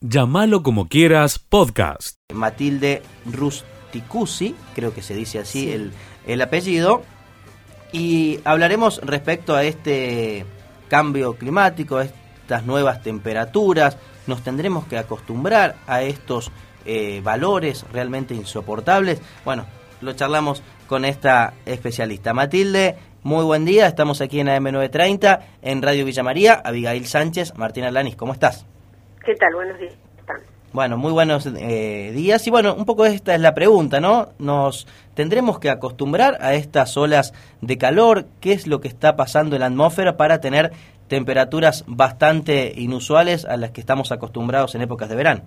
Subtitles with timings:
[0.00, 2.18] Llámalo como quieras, podcast.
[2.32, 5.90] Matilde Rusticusi, creo que se dice así el,
[6.24, 7.02] el apellido,
[7.90, 10.46] y hablaremos respecto a este
[10.86, 13.96] cambio climático, a estas nuevas temperaturas,
[14.28, 16.52] nos tendremos que acostumbrar a estos
[16.84, 19.20] eh, valores realmente insoportables.
[19.44, 19.66] Bueno,
[20.00, 22.32] lo charlamos con esta especialista.
[22.32, 22.94] Matilde,
[23.24, 28.14] muy buen día, estamos aquí en AM930, en Radio Villa María, Abigail Sánchez, Martina Lanis,
[28.14, 28.64] ¿cómo estás?
[29.24, 29.54] ¿Qué tal?
[29.54, 29.94] Buenos días.
[30.70, 32.46] Bueno, muy buenos eh, días.
[32.46, 34.28] Y bueno, un poco esta es la pregunta, ¿no?
[34.38, 38.26] ¿Nos tendremos que acostumbrar a estas olas de calor?
[38.40, 40.72] ¿Qué es lo que está pasando en la atmósfera para tener
[41.08, 45.40] temperaturas bastante inusuales a las que estamos acostumbrados en épocas de verano?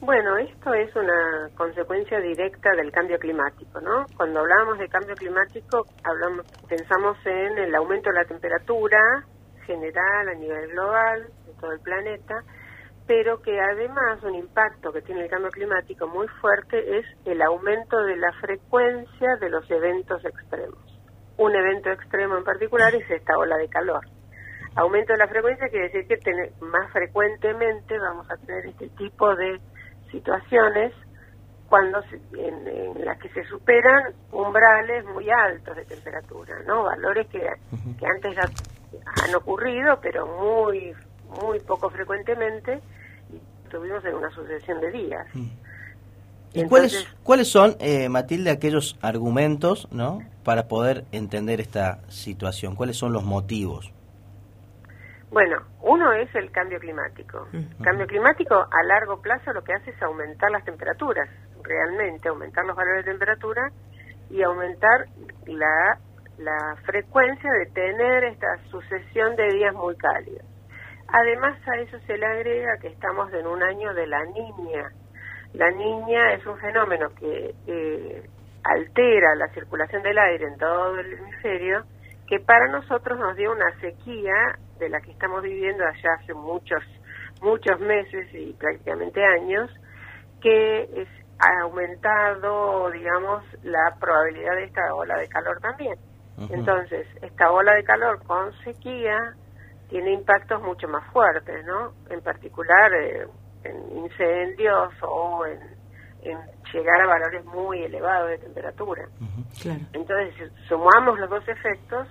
[0.00, 4.06] Bueno, esto es una consecuencia directa del cambio climático, ¿no?
[4.16, 8.98] Cuando hablamos de cambio climático, hablamos, pensamos en el aumento de la temperatura
[9.66, 12.42] general a nivel global de todo el planeta,
[13.10, 18.00] pero que además un impacto que tiene el cambio climático muy fuerte es el aumento
[18.04, 20.78] de la frecuencia de los eventos extremos.
[21.36, 24.06] Un evento extremo en particular es esta ola de calor.
[24.76, 29.60] Aumento de la frecuencia quiere decir que más frecuentemente vamos a tener este tipo de
[30.12, 30.94] situaciones
[31.68, 32.04] cuando
[32.38, 36.84] en, las que se superan umbrales muy altos de temperatura, ¿no?
[36.84, 38.48] Valores que, que antes ya
[39.24, 40.94] han ocurrido, pero muy
[41.42, 42.80] muy poco frecuentemente
[43.70, 45.26] estuvimos en una sucesión de días.
[45.32, 45.48] Mm.
[46.52, 50.18] ¿Y cuáles, cuáles son, eh, Matilde, aquellos argumentos ¿no?
[50.42, 52.74] para poder entender esta situación?
[52.74, 53.92] ¿Cuáles son los motivos?
[55.30, 57.46] Bueno, uno es el cambio climático.
[57.52, 57.84] Mm.
[57.84, 61.28] Cambio climático a largo plazo lo que hace es aumentar las temperaturas,
[61.62, 63.70] realmente, aumentar los valores de temperatura
[64.28, 65.06] y aumentar
[65.46, 66.00] la,
[66.38, 70.44] la frecuencia de tener esta sucesión de días muy cálidos.
[71.12, 74.90] Además a eso se le agrega que estamos en un año de la niña.
[75.54, 77.54] La niña es un fenómeno que
[78.62, 81.82] altera la circulación del aire en todo el hemisferio,
[82.28, 86.82] que para nosotros nos dio una sequía de la que estamos viviendo allá hace muchos,
[87.42, 89.68] muchos meses y prácticamente años,
[90.40, 91.08] que es,
[91.40, 95.96] ha aumentado, digamos, la probabilidad de esta ola de calor también.
[96.50, 99.34] Entonces, esta ola de calor con sequía
[99.90, 101.92] tiene impactos mucho más fuertes, ¿no?
[102.08, 103.26] En particular eh,
[103.64, 105.58] en incendios o en,
[106.72, 109.08] llegar a valores muy elevados de temperatura.
[109.92, 112.06] Entonces, si sumamos los dos efectos,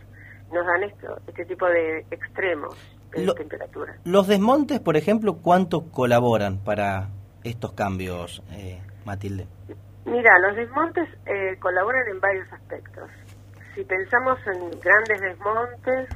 [0.52, 2.76] nos dan esto, este tipo de extremos
[3.12, 3.96] de temperatura.
[4.04, 7.10] Los desmontes, por ejemplo, ¿cuánto colaboran para
[7.44, 9.48] estos cambios, eh, Matilde?
[10.06, 13.10] Mira, los desmontes eh, colaboran en varios aspectos.
[13.76, 16.10] Si pensamos en grandes desmontes,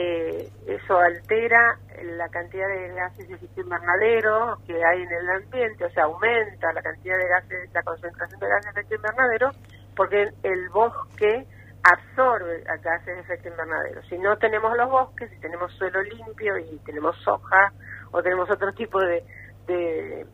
[0.00, 1.76] eh, eso altera
[2.16, 6.72] la cantidad de gases de efecto invernadero que hay en el ambiente, o sea, aumenta
[6.72, 9.50] la cantidad de gases, la concentración de gases de efecto invernadero,
[9.96, 11.46] porque el bosque
[11.82, 14.00] absorbe gases de efecto invernadero.
[14.04, 17.72] Si no tenemos los bosques, si tenemos suelo limpio y tenemos soja
[18.12, 19.24] o tenemos otro tipo de,
[19.66, 20.26] de,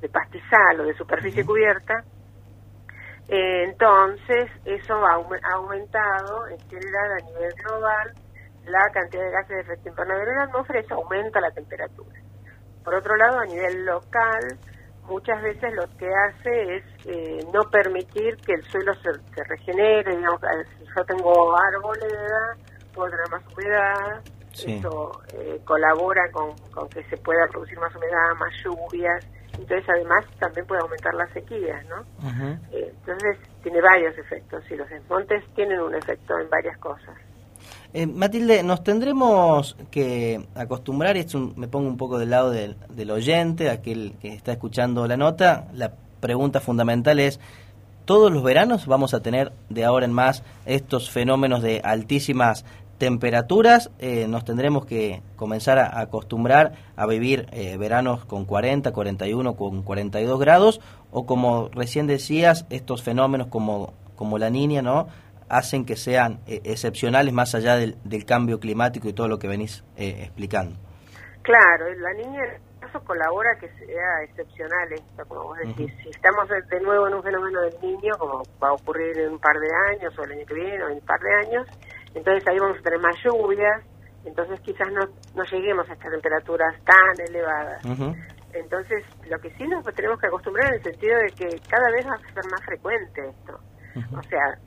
[0.00, 2.02] de pastizal o de superficie cubierta,
[3.28, 5.14] eh, entonces, eso ha,
[5.54, 8.12] aumentado en general a nivel global
[8.66, 12.20] la cantidad de gases de efecto invernadero en la atmósfera, eso aumenta la temperatura.
[12.82, 14.58] Por otro lado, a nivel local,
[15.04, 19.10] muchas veces lo que hace es eh, no permitir que el suelo se,
[19.44, 20.40] regenere, digamos,
[20.78, 22.56] si yo tengo arboleda,
[22.94, 28.34] puedo tener más humedad, eso eh, colabora con, con que se pueda producir más humedad,
[28.38, 29.26] más lluvias,
[29.58, 32.02] entonces además también puede aumentar las sequías, ¿no?
[32.72, 37.14] Eh, entonces tiene varios efectos y los desmontes tienen un efecto en varias cosas.
[37.92, 42.76] Eh, Matilde, nos tendremos que acostumbrar, y esto me pongo un poco del lado del,
[42.88, 47.38] del oyente, aquel que está escuchando la nota, la pregunta fundamental es,
[48.04, 52.64] ¿todos los veranos vamos a tener de ahora en más estos fenómenos de altísimas
[52.98, 59.56] temperaturas eh, nos tendremos que comenzar a acostumbrar a vivir eh, veranos con 40, 41,
[59.56, 60.80] con 42 grados
[61.10, 65.08] o como recién decías, estos fenómenos como, como la niña, ¿no?
[65.48, 69.46] hacen que sean eh, excepcionales más allá del, del, cambio climático y todo lo que
[69.46, 70.76] venís explicando.
[71.42, 72.50] Claro, la niña en
[72.86, 75.92] este colabora que sea excepcional esto, como vos decís.
[76.02, 79.38] Si estamos de nuevo en un fenómeno del niño, como va a ocurrir en un
[79.38, 81.66] par de años o el año que viene o en un par de años,
[82.14, 83.82] entonces ahí vamos a tener más lluvias,
[84.24, 85.00] entonces quizás no,
[85.34, 87.84] no lleguemos a estas temperaturas tan elevadas.
[88.52, 92.06] Entonces, lo que sí nos tenemos que acostumbrar en el sentido de que cada vez
[92.06, 93.58] va a ser más frecuente esto.
[94.16, 94.58] O sea,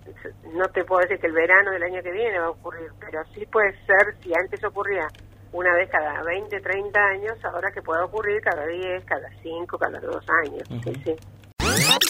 [0.53, 3.23] no te puedo decir que el verano del año que viene va a ocurrir, pero
[3.33, 5.07] sí puede ser, si antes ocurría
[5.51, 9.99] una vez cada 20, 30 años, ahora que puede ocurrir cada 10, cada 5, cada
[9.99, 10.63] 2 años.
[10.83, 11.15] sí, sí.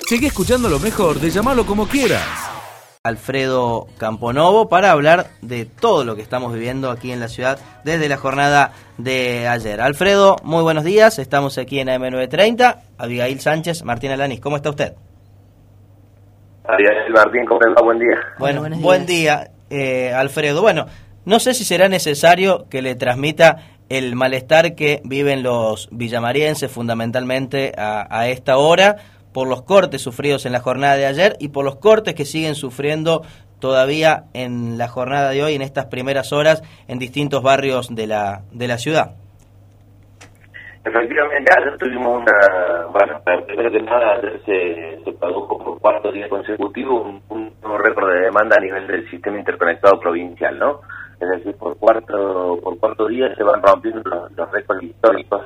[0.08, 2.67] Sigue escuchando lo mejor de llamarlo como quieras.
[3.08, 8.10] Alfredo Camponovo para hablar de todo lo que estamos viviendo aquí en la ciudad desde
[8.10, 9.80] la jornada de ayer.
[9.80, 11.18] Alfredo, muy buenos días.
[11.18, 12.78] Estamos aquí en AM930.
[12.98, 14.94] Abigail Sánchez, Martín Alanis, ¿cómo está usted?
[16.66, 17.82] Abigail Martín, ¿cómo está?
[17.82, 18.18] Buen día.
[18.40, 20.62] Bueno, buen día, eh, Alfredo.
[20.62, 20.88] Bueno,
[21.24, 23.58] no sé si será necesario que le transmita
[23.88, 28.98] el malestar que viven los villamarienses fundamentalmente a, a esta hora
[29.38, 32.56] por los cortes sufridos en la jornada de ayer y por los cortes que siguen
[32.56, 33.22] sufriendo
[33.62, 38.42] todavía en la jornada de hoy, en estas primeras horas, en distintos barrios de la,
[38.52, 39.12] de la ciudad.
[40.84, 47.04] Efectivamente, ayer tuvimos una, bueno, primero que nada, se, se produjo por cuarto día consecutivo
[47.04, 50.82] un, un récord de demanda a nivel del sistema interconectado provincial, ¿no?
[51.22, 55.44] Es decir, por cuarto, por cuarto día se van rompiendo los, los récords históricos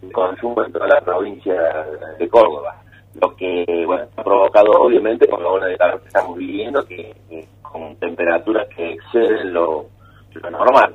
[0.00, 1.54] de consumo en toda la provincia
[2.20, 2.81] de Córdoba
[3.20, 7.14] lo que bueno ha provocado obviamente con la ola de calor que estamos viviendo que,
[7.28, 9.86] que con temperaturas que exceden lo,
[10.34, 10.94] lo normal.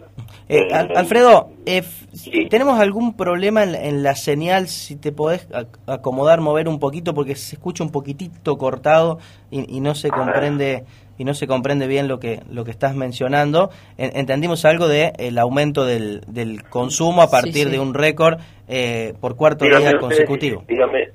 [0.50, 1.84] Eh, eh, Alfredo eh,
[2.14, 2.48] sí.
[2.50, 5.48] tenemos algún problema en, en, la señal si te podés
[5.86, 9.20] acomodar mover un poquito porque se escucha un poquitito cortado
[9.52, 10.86] y, y no se comprende
[11.18, 13.72] y no se comprende bien lo que lo que estás mencionando.
[13.98, 17.70] Entendimos algo de el aumento del, del consumo a partir sí, sí.
[17.72, 21.10] de un récord eh, por cuarto dígame día consecutivo dígame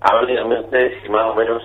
[0.00, 1.62] Háblenme ustedes si más o menos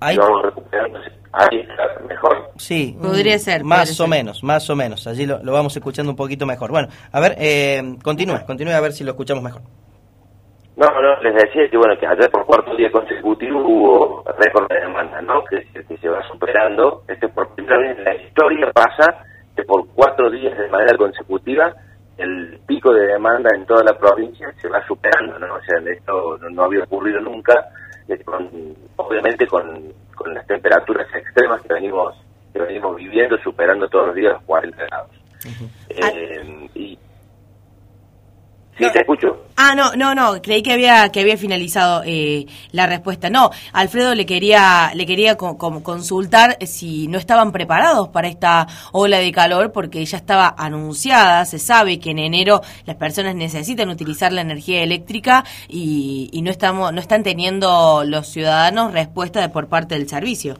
[0.00, 0.16] Ahí.
[0.16, 0.98] vamos recuperando.
[1.32, 2.50] Ahí está mejor.
[2.56, 3.64] Sí, podría ser.
[3.64, 4.08] Más podría o ser.
[4.08, 5.06] menos, más o menos.
[5.06, 6.70] Allí lo, lo, vamos escuchando un poquito mejor.
[6.70, 9.62] Bueno, a ver, eh, continúe, continúe a ver si lo escuchamos mejor.
[10.76, 14.80] No, no, les decía que bueno, que ayer por cuarto día consecutivo hubo récord de
[14.80, 15.42] demanda, ¿no?
[15.44, 17.02] Que, que se va superando.
[17.08, 19.24] Este por primera vez en la historia pasa
[19.56, 21.74] que por cuatro días de manera consecutiva
[22.18, 25.54] el pico de demanda en toda la provincia se va superando, ¿no?
[25.54, 27.54] O sea, esto no, no había ocurrido nunca,
[28.24, 28.48] con,
[28.96, 32.14] obviamente con, con, las temperaturas extremas que venimos
[32.52, 35.10] que venimos viviendo, superando todos los días los 40 grados.
[35.44, 35.70] Uh -huh.
[35.90, 36.98] eh, y
[38.78, 38.92] Sí, no.
[38.92, 39.44] te escucho.
[39.56, 43.28] Ah, no, no, no, creí que había que había finalizado eh, la respuesta.
[43.28, 48.68] No, Alfredo le quería le quería co co consultar si no estaban preparados para esta
[48.92, 53.88] ola de calor porque ya estaba anunciada, se sabe que en enero las personas necesitan
[53.88, 59.48] utilizar la energía eléctrica y, y no estamos no están teniendo los ciudadanos respuesta de
[59.48, 60.54] por parte del servicio.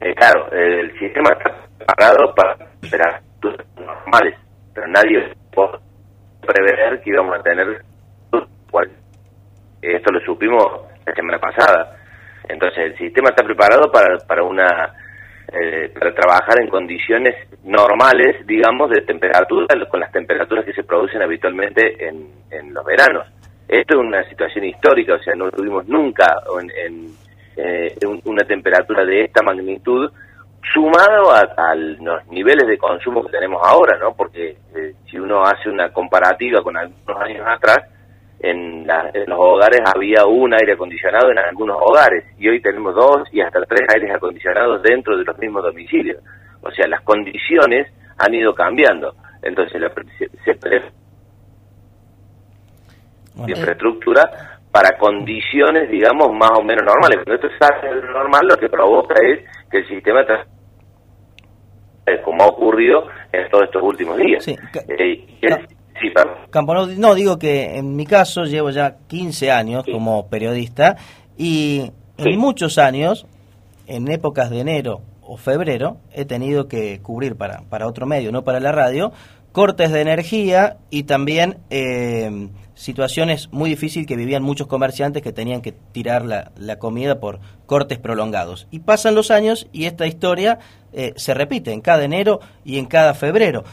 [0.00, 4.38] Eh, claro, el sistema está preparado para temperaturas normales,
[4.72, 5.87] pero nadie puede
[6.52, 7.82] prever que íbamos a tener
[9.82, 10.64] esto lo supimos
[11.06, 11.96] la semana pasada.
[12.48, 14.94] Entonces el sistema está preparado para para una
[15.52, 17.34] eh, para trabajar en condiciones
[17.64, 23.26] normales digamos de temperatura con las temperaturas que se producen habitualmente en, en los veranos.
[23.66, 26.36] Esto es una situación histórica o sea no tuvimos nunca
[26.76, 27.06] en,
[27.56, 27.94] eh,
[28.24, 30.10] una temperatura de esta magnitud
[30.72, 34.14] sumado a, a, los niveles de consumo que tenemos ahora, ¿no?
[34.14, 37.78] Porque eh, si uno hace una comparativa con algunos años atrás,
[38.40, 42.94] en, la, en, los hogares había un aire acondicionado en algunos hogares y hoy tenemos
[42.94, 46.22] dos y hasta tres aires acondicionados dentro de los mismos domicilios.
[46.62, 49.14] O sea, las condiciones han ido cambiando.
[49.42, 50.82] Entonces, la, se, se pre
[53.34, 53.56] bueno.
[53.56, 57.24] infraestructura para condiciones, digamos, más o menos normales.
[57.24, 60.24] Cuando esto es normal, lo que provoca es que el sistema
[62.24, 64.44] como ha ocurrido en todos estos últimos días.
[64.44, 64.56] Sí,
[64.88, 66.08] eh, sí
[66.50, 69.92] Campono, no, digo que en mi caso llevo ya 15 años sí.
[69.92, 70.96] como periodista
[71.36, 73.26] y en muchos años,
[73.86, 78.42] en épocas de enero o febrero, he tenido que cubrir para, para otro medio, no
[78.42, 79.12] para la radio,
[79.52, 82.48] cortes de energía y también eh,
[82.78, 87.40] situaciones muy difíciles que vivían muchos comerciantes que tenían que tirar la, la, comida por
[87.66, 88.68] cortes prolongados.
[88.70, 90.60] Y pasan los años y esta historia
[90.92, 93.64] eh, se repite en cada enero y en cada febrero.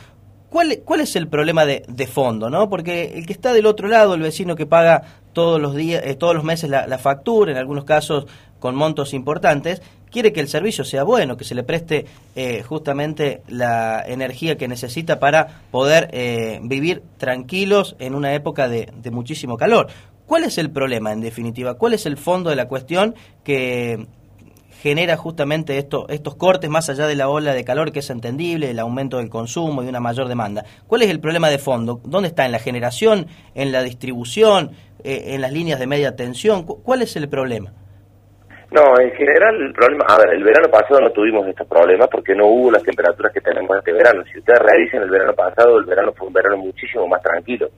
[0.50, 2.50] ¿Cuál, cuál es el problema de, de, fondo?
[2.50, 2.68] ¿no?
[2.68, 6.16] Porque el que está del otro lado, el vecino que paga todos los días, eh,
[6.16, 8.26] todos los meses la, la factura, en algunos casos
[8.60, 9.84] con montos importantes,
[10.16, 12.06] quiere que el servicio sea bueno, que se le preste
[12.38, 18.94] eh, justamente la energía que necesita para poder eh, vivir tranquilos en una época de,
[19.12, 19.88] muchísimo calor.
[20.26, 21.74] ¿Cuál es el problema, en definitiva?
[21.74, 24.08] ¿Cuál es el fondo de la cuestión que
[24.82, 28.72] genera justamente esto, estos cortes más allá de la ola de calor que es entendible,
[28.72, 30.64] el aumento del consumo y una mayor demanda?
[30.88, 32.00] ¿Cuál es el problema de fondo?
[32.06, 32.46] ¿Dónde está?
[32.46, 33.28] ¿En la generación?
[33.54, 34.72] ¿En la distribución?
[35.04, 36.64] Eh, ¿En las líneas de media tensión?
[36.64, 37.74] ¿Cuál es el problema?
[38.72, 42.36] No, en general el problema, a ver, el verano pasado no tuvimos estos problemas porque
[42.36, 44.24] no hubo las temperaturas que tenemos este verano.
[44.32, 47.70] Si ustedes revisen el verano pasado, el verano fue un verano muchísimo más tranquilo.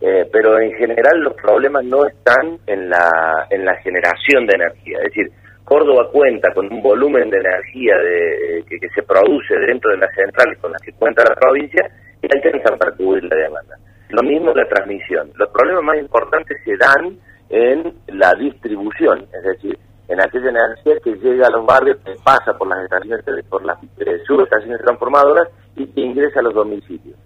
[0.00, 4.98] Eh, pero en general los problemas no están en la, en la generación de energía.
[4.98, 5.32] Es decir,
[5.64, 10.14] Córdoba cuenta con un volumen de energía de, que, que, se produce dentro de las
[10.14, 11.90] centrales con las que cuenta la provincia
[12.22, 13.76] y alcanzan para cubrir la demanda.
[14.10, 15.30] Lo mismo la transmisión.
[15.34, 17.18] Los problemas más importantes se dan
[17.50, 22.56] en la distribución, es decir, en aquella energía que llega a los barrios, que pasa
[22.56, 27.16] por las estaciones, por las eh, subestaciones transformadoras y que ingresa a los domicilios.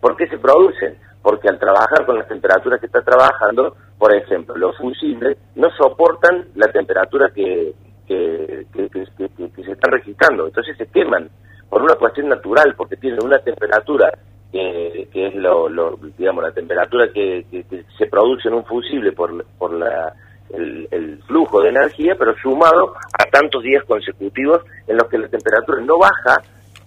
[0.00, 0.98] ¿Por qué se producen?
[1.22, 6.48] Porque al trabajar con las temperaturas que está trabajando, por ejemplo, los fusibles no soportan
[6.54, 7.74] la temperatura que,
[8.06, 11.28] que, que, que se están registrando, entonces se queman
[11.68, 14.10] por una cuestión natural, porque tienen una temperatura
[14.50, 19.12] que, que es lo, lo, digamos la temperatura que, que, se produce en un fusible
[19.12, 20.12] por, por la,
[20.54, 25.28] el, el, flujo de energía, pero sumado a tantos días consecutivos en los que la
[25.28, 26.42] temperatura no baja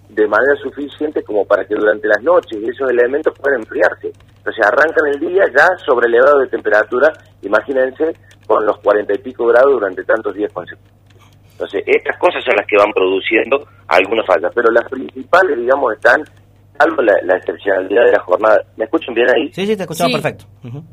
[0.08, 4.12] de manera suficiente como para que durante las noches esos elementos puedan enfriarse.
[4.38, 8.14] Entonces arrancan el día ya sobre elevado de temperatura, imagínense,
[8.46, 10.94] con los cuarenta y pico grados durante tantos días consecutivos.
[11.52, 16.22] Entonces, estas cosas son las que van produciendo algunas fallas, pero las principales, digamos, están
[16.78, 18.60] salvo la, excepcionalidad de la jornada.
[18.76, 19.52] ¿Me escuchan bien ahí?
[19.52, 20.44] Sí, sí, te escuchamos perfecto.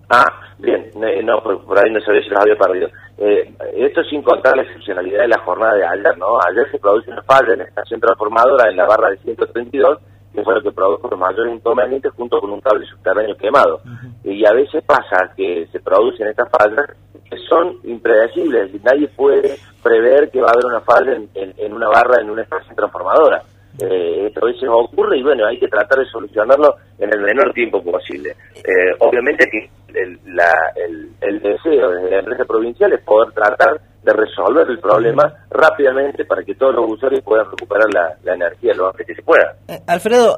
[0.10, 0.26] Ah,
[0.60, 0.92] bien,
[1.24, 2.90] no, por, ahí no sabía si los había perdido.
[3.18, 6.40] Eh, esto sin contar la excepcionalidad de la jornada de ayer, ¿no?
[6.50, 10.00] Ayer se produce una falla en la estación transformadora en la barra de 132,
[10.34, 13.82] que fue lo que produjo los mayores inconvenientes junto con un cable subterráneo quemado.
[14.24, 16.96] Y a veces pasa que se producen estas fallas
[17.30, 21.88] que son impredecibles, y nadie puede prever que va a haber una falla en una
[21.88, 23.42] barra en una estación transformadora
[23.80, 27.54] eh, esto a veces ocurre y bueno, hay que tratar de solucionarlo en el menor
[27.54, 28.36] tiempo posible.
[28.56, 30.20] Eh, obviamente que el,
[31.22, 36.44] el, deseo desde la empresa provincial es poder tratar de resolver el problema rápidamente para
[36.44, 39.56] que todos los usuarios puedan recuperar la, energía lo antes que se pueda.
[39.68, 40.38] Eh, Alfredo,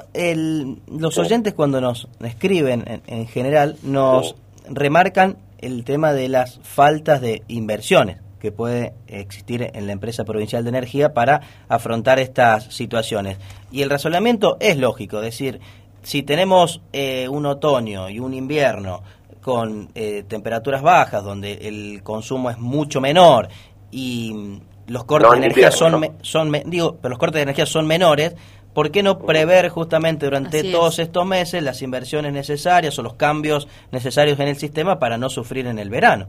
[0.87, 4.35] los oyentes cuando nos escriben en, general nos
[4.69, 10.65] remarcan el tema de las faltas de inversiones que puede existir en la empresa provincial
[10.65, 13.37] de energía para afrontar estas situaciones.
[13.71, 15.61] Y el razonamiento es lógico, es decir,
[16.01, 19.01] si tenemos eh, un otoño y un invierno
[19.41, 23.47] con eh, temperaturas bajas, donde el consumo es mucho menor
[23.91, 28.35] y los cortes de energía son, son digo, pero los cortes de energía son menores,
[28.73, 33.69] ¿por qué no prever justamente durante todos estos meses las inversiones necesarias o los cambios
[33.93, 36.27] necesarios en el sistema para no sufrir en el verano?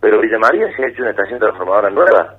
[0.00, 2.36] Pero Villa María se ha hecho una estación transformadora nueva.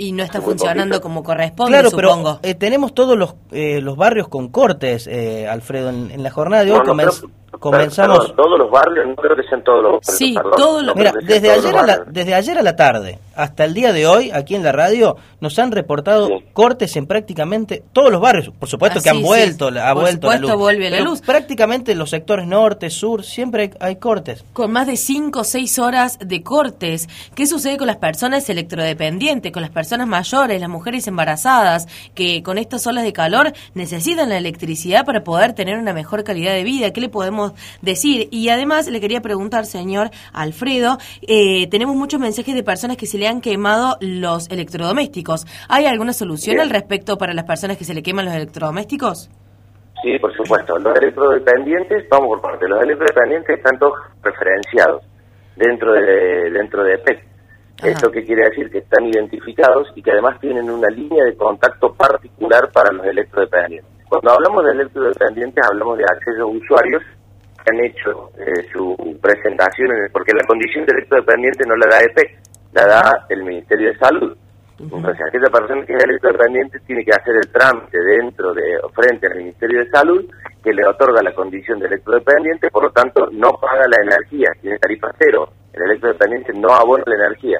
[0.00, 4.28] Y no está funcionando como corresponde, claro, pero eh, tenemos todos los, eh, los barrios
[4.28, 5.90] con cortes, eh, Alfredo.
[5.90, 6.80] En, la jornada de hoy
[7.58, 8.34] comenzamos...
[8.36, 10.16] todos los barrios, no creo que sean todos los barrios.
[10.16, 13.72] Sí, todos los Mira, desde ayer, a la, desde ayer a la tarde hasta el
[13.72, 18.20] día de hoy, aquí en la radio, nos han reportado cortes en prácticamente todos los
[18.20, 18.52] barrios.
[18.58, 20.54] Por supuesto que han vuelto, ha vuelto la luz.
[20.54, 21.20] vuelve la luz.
[21.20, 24.44] Prácticamente los sectores norte, sur, siempre hay, cortes.
[24.52, 27.08] Con más de 5 o 6 horas de cortes.
[27.36, 32.58] ¿Qué sucede con las personas electrodependientes, con las personas mayores, las mujeres embarazadas, que con
[32.58, 36.92] estas olas de calor necesitan la electricidad para poder tener una mejor calidad de vida?
[36.92, 37.52] ¿Qué le podemos
[37.82, 38.28] decir?
[38.30, 43.18] Y además le quería preguntar, señor Alfredo, eh, tenemos muchos mensajes de personas que se
[43.18, 45.46] le han quemado los electrodomésticos.
[45.68, 49.30] ¿Hay alguna solución al respecto para las personas que se le queman los electrodomésticos?
[50.02, 50.78] Sí, por supuesto.
[50.78, 55.02] Los electrodependientes, vamos por parte, los electrodependientes están todos referenciados
[55.56, 56.94] dentro de dentro de
[57.78, 57.94] EPEC.
[57.94, 58.70] ¿Esto qué quiere decir?
[58.70, 63.90] Que están identificados y que además tienen una línea de contacto particular para los electrodependientes.
[64.08, 67.02] Cuando hablamos de electrodependientes hablamos de acceso a usuarios
[67.64, 72.38] que han hecho eh, su presentación, porque la condición de electrodependiente no la da EPEC,
[72.72, 74.36] la da el Ministerio de Salud.
[74.80, 79.38] Entonces, aquella persona que es electrodependiente tiene que hacer el trámite dentro de, frente al
[79.38, 80.24] Ministerio de Salud,
[80.62, 84.78] que le otorga la condición de electrodependiente, por lo tanto, no paga la energía, tiene
[84.78, 85.48] tarifa cero.
[85.72, 87.58] El electrodependiente no abona la energía.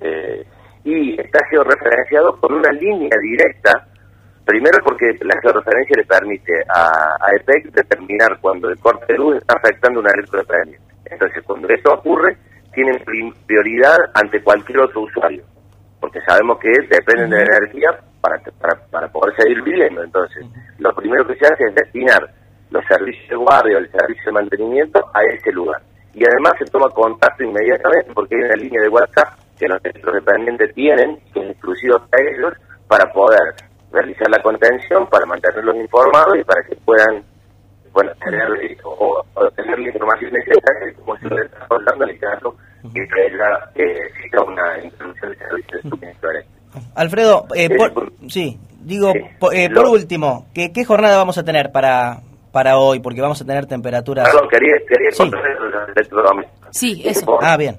[0.00, 0.46] Eh,
[0.84, 3.88] y está georreferenciado con una línea directa,
[4.44, 9.36] primero porque la georreferencia le permite a, a EPEC determinar cuando el corte de luz
[9.38, 10.94] está afectando a una electrodependiente.
[11.06, 12.36] Entonces, cuando eso ocurre,
[12.72, 13.02] tienen
[13.46, 15.42] prioridad ante cualquier otro usuario,
[16.00, 18.40] porque sabemos que dependen de la energía para,
[18.90, 20.02] para, poder seguir viviendo.
[20.02, 20.46] Entonces,
[20.78, 22.28] lo primero que se hace es destinar
[22.70, 25.80] los servicios de guardia o el servicio de mantenimiento a ese lugar.
[26.14, 30.74] Y además se toma contacto inmediatamente porque hay una línea de WhatsApp que los dependientes
[30.74, 32.52] tienen, que es exclusiva para ellos,
[32.86, 33.54] para poder
[33.92, 37.24] realizar la contención, para mantenerlos informados y para que puedan
[37.92, 38.46] bueno, tener
[38.84, 39.24] o,
[39.56, 42.54] tener la información necesaria como se lo está hablando en el caso
[42.92, 45.78] que ella eh, una introducción de servicio
[46.94, 49.12] Alfredo, eh, por, sí, digo,
[49.52, 52.20] eh, por, último, ¿qué, ¿qué jornada vamos a tener para,
[52.52, 53.00] para hoy?
[53.00, 54.28] Porque vamos a tener temperaturas...
[54.28, 55.30] Perdón, quería, quería Sí.
[56.70, 57.38] Sí, Es eso.
[57.40, 57.76] Ah, bien.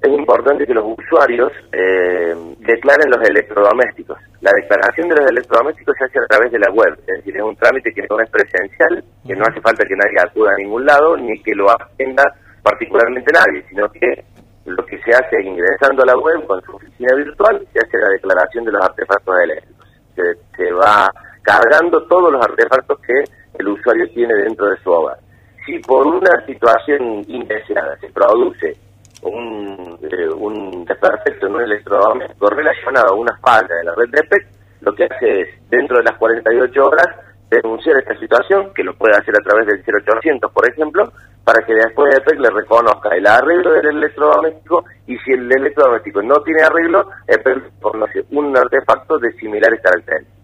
[0.00, 4.18] Es importante que los usuarios eh, declaren los electrodomésticos.
[4.40, 7.42] La declaración de los electrodomésticos se hace a través de la web, es decir, es
[7.42, 10.86] un trámite que no es presencial, que no hace falta que nadie acuda a ningún
[10.86, 12.24] lado, ni que lo agenda
[12.62, 14.24] particularmente nadie, sino que
[14.64, 17.98] lo que se hace es ingresando a la web con su oficina virtual, se hace
[17.98, 19.88] la declaración de los artefactos eléctricos.
[20.14, 20.22] Se,
[20.56, 21.10] se va
[21.42, 23.24] cargando todos los artefactos que
[23.58, 25.18] el usuario tiene dentro de su hogar.
[25.66, 28.76] Si por una situación indeseada se produce
[29.22, 34.20] un, eh, un desperfecto en un electrodoméstico relacionado a una falla de la red de
[34.20, 34.46] EPEC,
[34.80, 37.06] lo que hace es, dentro de las 48 horas,
[37.50, 41.12] denunciar esta situación, que lo puede hacer a través del 0800, por ejemplo,
[41.44, 46.40] para que después EPEC le reconozca el arreglo del electrodoméstico y si el electrodoméstico no
[46.42, 50.40] tiene arreglo, EPEC conoce un artefacto de similares características.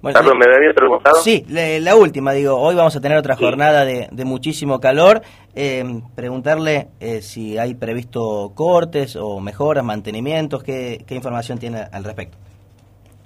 [0.00, 1.16] Bueno, Carlos, eh, ¿me había preguntado?
[1.16, 3.44] Sí, la última, digo, hoy vamos a tener otra Sí.
[3.44, 5.22] jornada de, de muchísimo calor.
[5.54, 5.82] Eh,
[6.14, 12.36] preguntarle eh, si hay previsto cortes o mejoras, mantenimientos, qué, qué información tiene al respecto.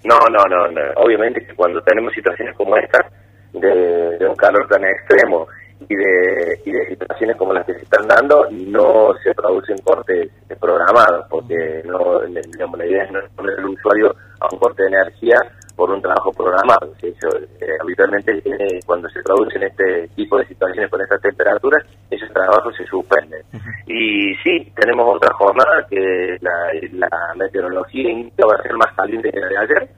[0.04, 0.80] No, no, no, no.
[1.02, 3.10] Obviamente que cuando tenemos situaciones como esta,
[3.52, 5.48] de, de un calor tan extremo
[5.88, 10.30] y de, y de situaciones como las que se están dando, no se producen cortes
[10.60, 14.88] programados, porque no, digamos, la idea es no poner al usuario a un corte de
[14.88, 15.36] energía
[15.78, 16.92] por un trabajo programado.
[17.00, 22.28] Eso, eh, habitualmente eh, cuando se producen este tipo de situaciones con estas temperaturas, esos
[22.32, 23.42] trabajos se suspenden.
[23.86, 29.30] Y sí, tenemos otra jornada que la, la meteorología indica va a ser más caliente
[29.30, 29.88] que la de ayer.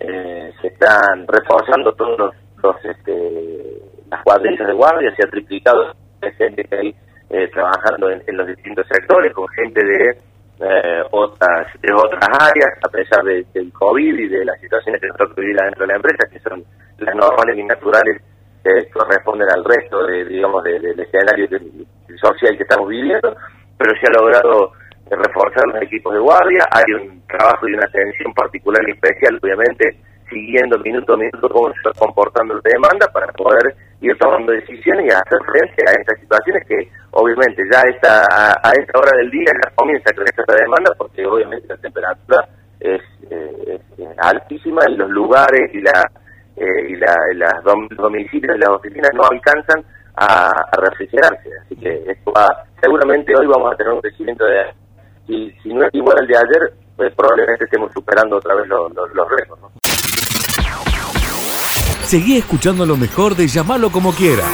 [0.00, 3.80] Eh, se están reforzando todos los, los, este,
[4.14, 5.92] las cuadrillas de guardia, se ha triplicado
[6.22, 6.94] la gente que hay
[7.30, 10.18] eh, trabajando en, los distintos sectores, con gente de
[10.60, 15.08] eh, otras de otras áreas, a pesar de- del COVID y de las situaciones que
[15.08, 16.62] nos toca vivir adentro de la empresa, que son
[16.98, 18.22] las normales y naturales
[18.62, 21.48] que corresponden al resto de, digamos, de- del escenario
[22.20, 23.34] social que estamos viviendo,
[23.76, 24.72] pero se ha logrado
[25.10, 29.38] eh, reforzar los equipos de guardia, hay un trabajo y una atención particular y especial,
[29.42, 29.96] obviamente,
[30.28, 35.06] siguiendo minuto a minuto cómo se está comportando la demanda para poder ir tomando decisiones
[35.06, 38.24] y hacer frente a estas situaciones que obviamente ya esta,
[38.62, 42.48] a, esta hora del día ya comienza a crecer esta demanda porque obviamente la temperatura
[42.80, 46.10] es, eh, es, altísima y los lugares y la
[46.56, 49.82] eh, y la, las dom- y las oficinas no alcanzan
[50.16, 54.72] a, refrigerarse así que esto va, seguramente hoy vamos a tener un crecimiento de
[55.26, 58.92] si, si no es igual al de ayer pues probablemente estemos superando otra vez los,
[58.94, 59.28] los, los
[59.60, 59.70] ¿no?
[62.06, 64.44] Seguí escuchando lo mejor de llamarlo como quiera.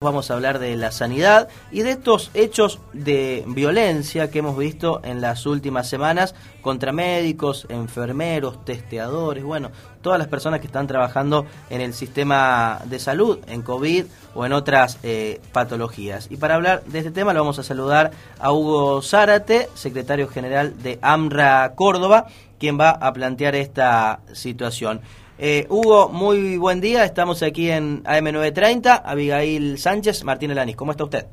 [0.00, 5.00] Vamos a hablar de la sanidad y de estos hechos de violencia que hemos visto
[5.02, 9.70] en las últimas semanas contra médicos, enfermeros, testeadores, bueno,
[10.02, 14.52] todas las personas que están trabajando en el sistema de salud, en COVID o en
[14.52, 16.28] otras eh, patologías.
[16.30, 20.80] Y para hablar de este tema lo vamos a saludar a Hugo Zárate, secretario general
[20.80, 22.26] de AMRA Córdoba,
[22.60, 25.00] quien va a plantear esta situación.
[25.38, 27.04] Eh, Hugo, muy buen día.
[27.04, 29.02] Estamos aquí en AM930.
[29.04, 30.76] Abigail Sánchez, Martín Elanis.
[30.76, 31.26] ¿Cómo está usted?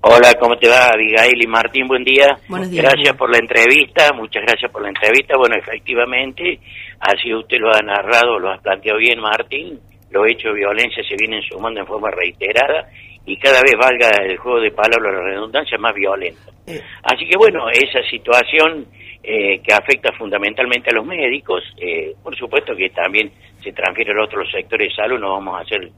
[0.00, 1.86] Hola, ¿cómo te va, Abigail y Martín?
[1.88, 2.38] Buen día.
[2.48, 2.84] Buenos días.
[2.84, 5.36] Gracias por la entrevista, muchas gracias por la entrevista.
[5.36, 6.60] Bueno, efectivamente,
[7.00, 9.80] así usted lo ha narrado, lo has planteado bien, Martín.
[10.10, 12.88] Los hechos de violencia se vienen sumando en forma reiterada
[13.26, 16.52] y cada vez valga el juego de palabras, la redundancia, más violento.
[16.66, 18.86] Eh, Así que bueno, esa situación
[19.22, 24.24] eh, que afecta fundamentalmente a los médicos, eh, por supuesto que también se transfiere a
[24.24, 25.90] otros sectores de salud, no vamos a hacer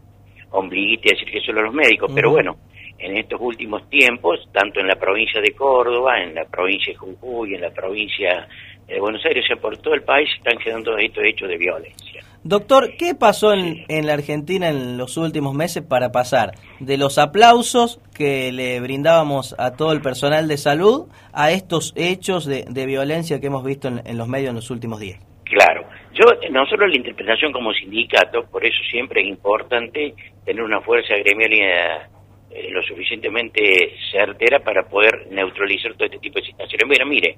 [0.50, 2.56] ombliguita y decir que solo los médicos, pero bueno,
[2.98, 7.54] en estos últimos tiempos, tanto en la provincia de Córdoba, en la provincia de Jujuy,
[7.54, 8.48] en la provincia
[8.86, 12.22] de Buenos Aires, o sea, por todo el país están quedando estos hechos de violencia.
[12.44, 17.18] Doctor, ¿qué pasó en, en la Argentina en los últimos meses para pasar de los
[17.18, 23.40] aplausos que le brindábamos a todo el personal de salud a estos hechos de, violencia
[23.40, 25.18] que hemos visto en, los medios en los últimos días?
[25.44, 31.14] Claro, yo nosotros la interpretación como sindicato, por eso siempre es importante tener una fuerza
[31.16, 31.53] gremial
[32.51, 36.87] eh, lo suficientemente certera para poder neutralizar todo este tipo de situaciones.
[36.88, 37.37] Mira, mire,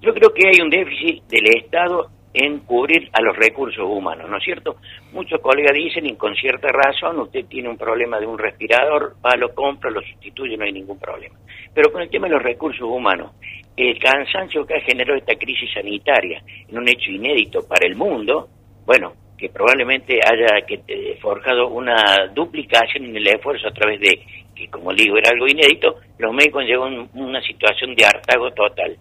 [0.00, 4.38] yo creo que hay un déficit del Estado en cubrir a los recursos humanos, ¿no
[4.38, 4.76] es cierto?
[5.12, 9.36] Muchos colegas dicen, y con cierta razón, usted tiene un problema de un respirador, va,
[9.36, 11.36] lo compra, lo sustituye, no hay ningún problema.
[11.74, 13.32] Pero con el tema de los recursos humanos,
[13.76, 18.48] el cansancio que ha generado esta crisis sanitaria en un hecho inédito para el mundo,
[18.86, 24.20] bueno, que probablemente haya que eh, forjado una duplicación en el esfuerzo a través de
[24.54, 28.96] que, como digo, era algo inédito, los médicos llevan una situación de hartago total.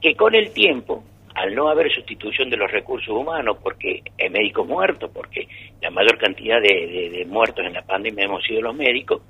[0.00, 1.02] que con el tiempo,
[1.34, 5.48] al no haber sustitución de los recursos humanos, porque hay médicos muertos, porque
[5.82, 9.22] la mayor cantidad de muertos en la pandemia hemos sido los médicos,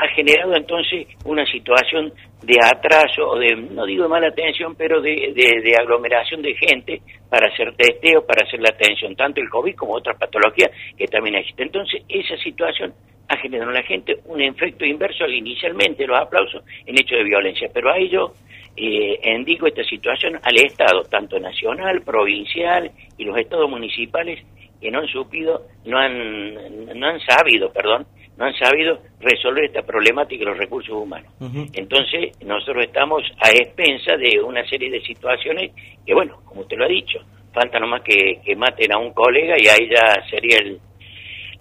[0.00, 5.00] ha generado entonces una situación de atraso o de, no digo de mala atención, pero
[5.00, 9.74] de, de, aglomeración de gente para hacer testeo, para hacer la atención, tanto el COVID
[9.74, 11.66] como otras patologías que también existen.
[11.66, 12.94] Entonces, esa situación
[13.30, 17.22] ha generado en la gente un efecto inverso al inicialmente los aplausos en hecho de
[17.22, 18.32] violencia, pero a ello
[18.76, 24.44] eh, indico esta situación al Estado, tanto nacional, provincial y los estados municipales
[24.80, 28.04] que no han supido, no han, no han sabido, perdón,
[28.36, 31.32] no han sabido resolver esta problemática de los recursos humanos.
[31.74, 35.72] Entonces, nosotros estamos a expensa de una serie de situaciones
[36.04, 37.20] que, bueno, como usted lo ha dicho,
[37.52, 40.80] falta nomás que, que maten a un colega y ahí ya sería el,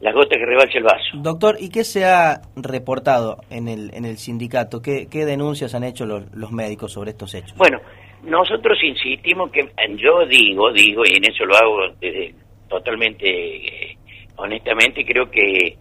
[0.01, 1.09] la gota que rebalse el vaso.
[1.15, 4.81] Doctor, ¿y qué se ha reportado en el, en el sindicato?
[4.81, 7.55] ¿Qué, qué denuncias han hecho los, los médicos sobre estos hechos?
[7.57, 7.79] Bueno,
[8.23, 12.33] nosotros insistimos que yo digo, digo, y en eso lo hago desde,
[12.67, 13.97] totalmente eh,
[14.38, 15.77] honestamente, creo que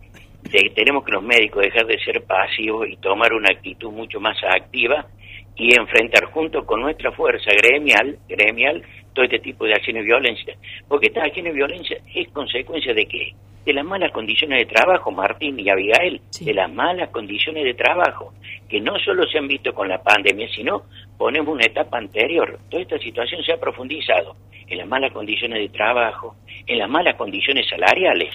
[0.75, 5.07] tenemos que los médicos dejar de ser pasivos y tomar una actitud mucho más activa
[5.57, 8.83] y enfrentar junto con nuestra fuerza gremial, gremial
[9.19, 10.55] todo este tipo de acciones de violencia.
[10.87, 13.35] Porque estas acciones de violencia es consecuencia de qué?
[13.67, 18.33] De las malas condiciones de trabajo, Martín y Abigail, de las malas condiciones de trabajo,
[18.69, 20.85] que no solo se han visto con la pandemia, sino
[21.19, 22.61] ponemos una etapa anterior.
[22.71, 24.37] Toda esta situación se ha profundizado
[24.69, 28.33] en las malas condiciones de trabajo, en las malas condiciones salariales.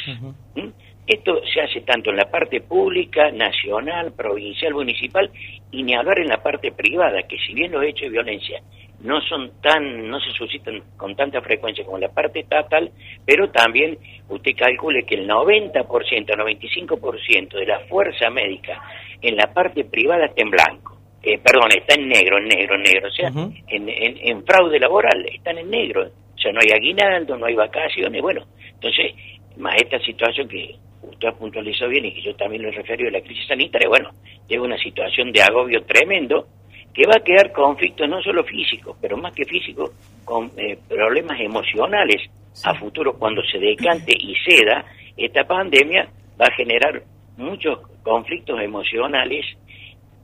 [1.08, 5.32] Esto se hace tanto en la parte pública, nacional, provincial, municipal
[5.72, 8.62] y ni hablar en la parte privada, que si bien los hechos de violencia
[9.04, 12.90] no son tan, no se suscitan con tanta frecuencia como en la parte estatal,
[13.26, 13.98] pero también
[14.30, 18.82] usted calcule que el 90%, 95% de la fuerza médica
[19.22, 20.98] en la parte privada está en blanco.
[21.22, 23.08] Eh, perdón, está en negro, en negro, en negro.
[23.08, 26.06] O sea, en, en fraude laboral están en negro.
[26.06, 28.22] O sea, no hay aguinaldo, no hay vacaciones.
[28.22, 29.14] Bueno, entonces,
[29.58, 33.14] más esta situación que usted ha puntualizado bien y que yo también lo referido a
[33.14, 34.12] la crisis sanitaria, bueno,
[34.48, 36.48] lleva una situación de agobio tremendo
[36.94, 39.92] que va a quedar conflictos no solo físicos, pero más que físicos,
[40.24, 42.30] con eh, problemas emocionales
[42.64, 44.86] a futuro cuando se decante y ceda
[45.18, 46.08] esta pandemia,
[46.40, 47.02] va a generar
[47.38, 49.46] muchos conflictos emocionales,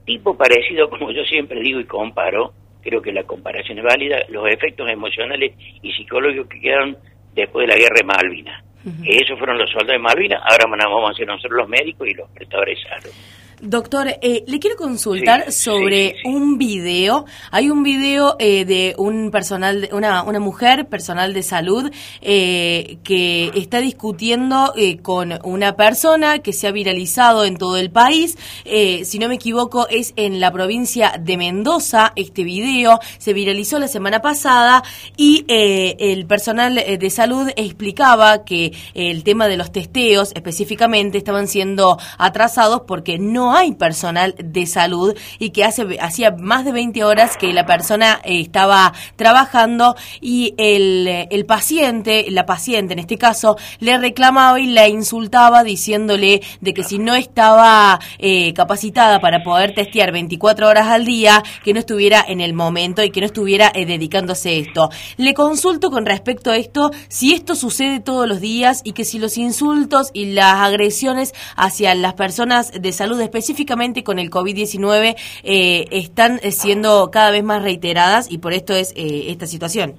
[0.04, 2.52] tipo parecido, como yo siempre digo y comparo,
[2.82, 6.96] creo que la comparación es válida, los efectos emocionales y psicológicos que quedaron
[7.34, 8.64] después de la guerra de Malvinas.
[9.04, 12.30] Esos fueron los soldados de Malvinas, ahora vamos a ser nosotros los médicos y los
[12.30, 13.14] prestadores de salud.
[13.62, 17.26] Doctor, eh, le quiero consultar sobre un video.
[17.50, 21.90] Hay un video eh, de un personal, una, una mujer, personal de salud,
[22.22, 28.38] eh, que está discutiendo con una persona que se ha viralizado en todo el país.
[28.64, 32.12] si no me equivoco, es en la provincia de Mendoza.
[32.16, 34.82] Este video se viralizó la semana pasada
[35.18, 41.98] y el personal de salud explicaba que el tema de los testeos específicamente estaban siendo
[42.16, 47.36] atrasados porque no hay personal de salud y que hace hacía más de 20 horas
[47.36, 53.56] que la persona eh, estaba trabajando y el, el paciente, la paciente en este caso,
[53.78, 59.74] le reclamaba y la insultaba diciéndole de que si no estaba eh, capacitada para poder
[59.74, 63.70] testear 24 horas al día, que no estuviera en el momento y que no estuviera
[63.74, 64.90] eh, dedicándose a esto.
[65.16, 69.18] Le consulto con respecto a esto si esto sucede todos los días y que si
[69.18, 75.84] los insultos y las agresiones hacia las personas de salud específicamente con el COVID-19 eh,
[75.90, 79.96] están siendo cada vez más reiteradas y por esto es eh, esta situación.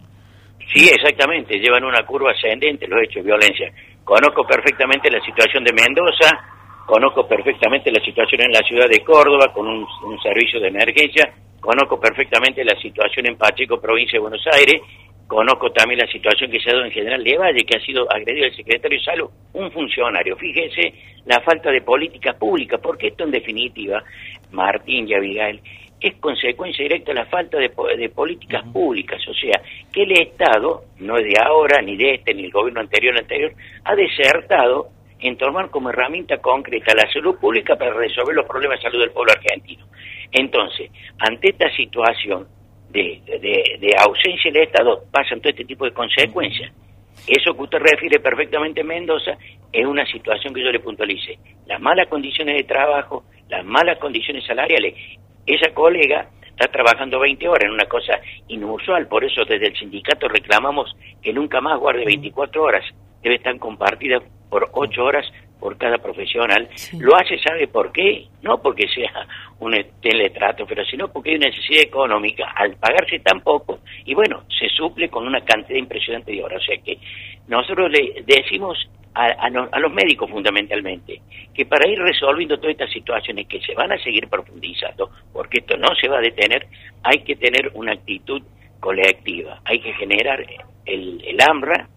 [0.73, 3.73] Sí, exactamente, llevan una curva ascendente los hechos de violencia.
[4.05, 6.29] Conozco perfectamente la situación de Mendoza,
[6.85, 11.99] conozco perfectamente la situación en la ciudad de Córdoba con un servicio de emergencia, conozco
[11.99, 14.81] perfectamente la situación en Pacheco, provincia de Buenos Aires,
[15.31, 18.05] Conozco también la situación que se ha dado en General de Valle, que ha sido
[18.11, 20.35] agredido el secretario de Salud, un funcionario.
[20.35, 20.93] Fíjese
[21.25, 24.03] la falta de políticas públicas, porque esto en definitiva,
[24.51, 25.61] Martín y Abigail,
[26.01, 27.69] es consecuencia directa de la falta de,
[28.09, 29.25] políticas públicas.
[29.25, 29.61] O sea,
[29.93, 33.53] que el Estado, no es de ahora, ni de este, ni el gobierno anterior, anterior,
[33.85, 34.89] ha desertado
[35.21, 39.11] en tomar como herramienta concreta la salud pública para resolver los problemas de salud del
[39.11, 39.85] pueblo argentino.
[40.29, 42.47] Entonces, ante esta situación,
[42.91, 43.21] de,
[43.79, 46.71] de, ausencia del Estado pasan todo este tipo de consecuencias.
[47.27, 49.37] Eso que usted refiere perfectamente Mendoza
[49.71, 51.37] es una situación que yo le puntualice.
[51.67, 54.95] Las malas condiciones de trabajo, las malas condiciones salariales.
[55.45, 60.27] Esa colega está trabajando 20 horas en una cosa inusual, por eso desde el sindicato
[60.27, 62.85] reclamamos que nunca más guarde 24 horas,
[63.21, 65.25] debe estar compartida por 8 horas
[65.61, 66.67] por cada profesional,
[66.99, 68.25] lo hace, ¿sabe por qué?
[68.41, 69.27] No porque sea
[69.59, 74.43] un teletrato, pero sino porque hay una necesidad económica al pagarse tan poco y bueno,
[74.59, 76.63] se suple con una cantidad impresionante de horas.
[76.63, 76.97] O sea que
[77.47, 81.21] nosotros le decimos a, a, los médicos fundamentalmente
[81.53, 85.77] que para ir resolviendo todas estas situaciones que se van a seguir profundizando, porque esto
[85.77, 86.65] no se va a detener,
[87.03, 88.41] hay que tener una actitud
[88.79, 90.43] colectiva, hay que generar
[90.85, 91.87] el, el AMRA,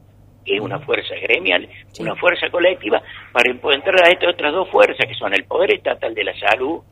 [0.45, 3.03] que es una fuerza gremial, una fuerza colectiva,
[3.33, 6.83] para encontrar a estas otras dos fuerzas, que son el poder estatal de la salud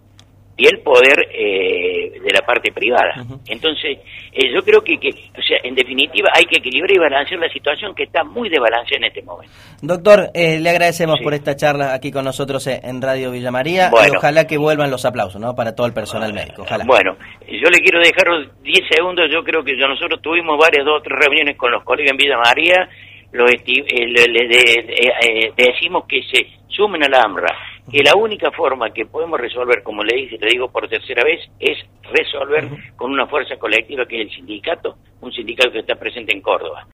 [0.57, 3.15] y el poder eh, de la parte privada.
[3.49, 3.99] Entonces,
[4.33, 7.49] eh, yo creo que, que, o sea, en definitiva, hay que equilibrar y balancear la
[7.49, 9.53] situación que está muy desbalanceada en este momento.
[9.81, 14.17] Doctor, eh, le agradecemos por esta charla aquí con nosotros en Radio Villa María y
[14.17, 15.55] ojalá que vuelvan los aplausos, ¿no?
[15.55, 16.85] Para todo el personal médico, ojalá.
[16.87, 17.17] Bueno,
[17.49, 18.29] yo le quiero dejar
[18.63, 22.13] 10 segundos, yo creo que nosotros tuvimos varias, dos o tres reuniones con los colegas
[22.13, 22.89] en Villa María,
[23.33, 27.55] lo eh, eh, decimos que se sumen a la AMRA,
[27.91, 31.41] que la única forma que podemos resolver, como le dije, te digo por tercera vez,
[31.59, 31.79] es
[32.13, 36.41] resolver con una fuerza colectiva que es el sindicato, un sindicato que está presente en
[36.41, 36.87] Córdoba.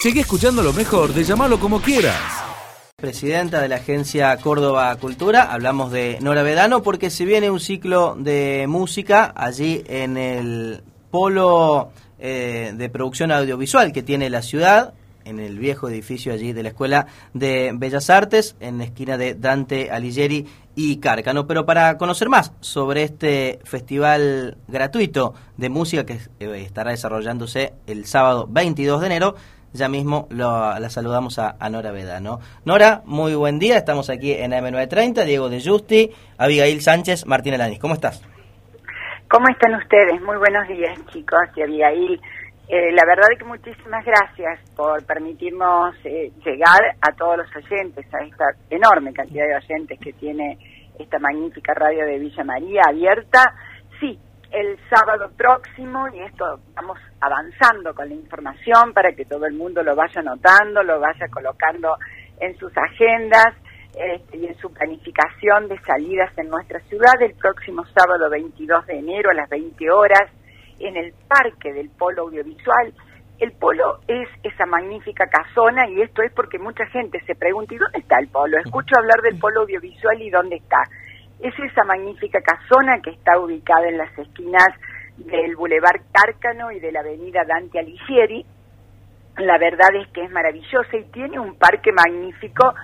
[0.00, 2.44] Sigue escuchando lo mejor, de llamarlo como quieras.
[2.96, 8.14] Presidenta de la agencia Córdoba Cultura, hablamos de Nora Vedano porque se viene un ciclo
[8.16, 14.94] de música allí en el polo eh, de producción audiovisual que tiene la ciudad,
[15.26, 19.34] en el viejo edificio allí de la Escuela de Bellas Artes, en la esquina de
[19.34, 21.46] Dante Alighieri y Cárcano.
[21.46, 28.06] Pero para conocer más sobre este festival gratuito de música que eh, estará desarrollándose el
[28.06, 29.34] sábado 22 de enero,
[29.72, 32.40] ya mismo la saludamos a, Nora Vedano.
[32.64, 37.78] Nora, muy buen día, estamos aquí en AM930, Diego de Justi, Abigail Sánchez, Martín Alanis.
[37.78, 38.22] ¿Cómo estás?
[39.28, 40.22] ¿Cómo están ustedes?
[40.22, 42.20] Muy buenos días, chicos, y Abigail.
[42.68, 48.04] Eh, la verdad es que muchísimas gracias por permitirnos eh, llegar a todos los oyentes,
[48.12, 50.58] a esta enorme cantidad de oyentes que tiene
[50.98, 53.54] esta magnífica radio de Villa María abierta.
[54.00, 54.18] Sí,
[54.50, 59.84] el sábado próximo, y esto vamos avanzando con la información para que todo el mundo
[59.84, 61.96] lo vaya notando, lo vaya colocando
[62.40, 63.54] en sus agendas
[63.94, 68.98] este, y en su planificación de salidas en nuestra ciudad, el próximo sábado 22 de
[68.98, 70.30] enero a las 20 horas
[70.78, 72.92] en el parque del polo audiovisual.
[73.38, 77.78] El polo es esa magnífica casona y esto es porque mucha gente se pregunta, ¿y
[77.78, 78.58] dónde está el polo?
[78.58, 80.82] Escucho hablar del polo audiovisual y ¿dónde está?
[81.40, 84.68] Es esa magnífica casona que está ubicada en las esquinas
[85.18, 88.44] del Boulevard Cárcano y de la avenida Dante Alighieri.
[89.38, 92.74] La verdad es que es maravillosa y tiene un parque magnífico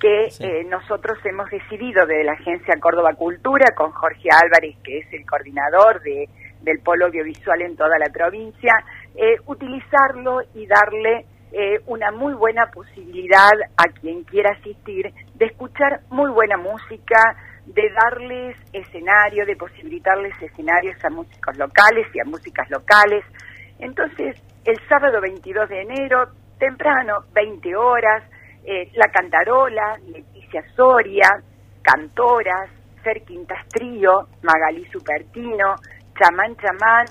[0.00, 5.12] que eh, nosotros hemos decidido de la Agencia Córdoba Cultura con Jorge Álvarez, que es
[5.12, 6.28] el coordinador de
[6.62, 8.72] del polo audiovisual en toda la provincia,
[9.14, 16.00] eh, utilizarlo y darle eh, una muy buena posibilidad a quien quiera asistir de escuchar
[16.10, 22.68] muy buena música, de darles escenario, de posibilitarles escenarios a músicos locales y a músicas
[22.70, 23.24] locales.
[23.78, 28.24] Entonces, el sábado 22 de enero, temprano, 20 horas,
[28.64, 31.28] eh, La Cantarola, Leticia Soria,
[31.82, 32.70] cantoras,
[33.02, 35.76] Fer Quintas Trío, Magalí Supertino,
[36.18, 37.06] Chamán Chamán